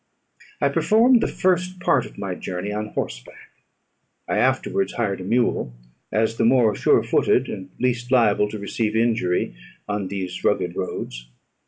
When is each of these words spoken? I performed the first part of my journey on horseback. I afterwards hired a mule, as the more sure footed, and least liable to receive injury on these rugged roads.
I 0.59 0.69
performed 0.69 1.21
the 1.21 1.27
first 1.27 1.79
part 1.79 2.07
of 2.07 2.17
my 2.17 2.33
journey 2.33 2.71
on 2.73 2.87
horseback. 2.87 3.51
I 4.27 4.39
afterwards 4.39 4.93
hired 4.93 5.21
a 5.21 5.23
mule, 5.23 5.73
as 6.11 6.37
the 6.37 6.43
more 6.43 6.73
sure 6.73 7.03
footed, 7.03 7.47
and 7.47 7.69
least 7.79 8.11
liable 8.11 8.49
to 8.49 8.57
receive 8.57 8.95
injury 8.95 9.55
on 9.87 10.07
these 10.07 10.43
rugged 10.43 10.75
roads. 10.75 11.27